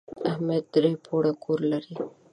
احمد 0.29 0.63
درې 0.73 0.91
پوړه 1.05 1.31
کور 1.43 1.59
لري. 1.71 1.95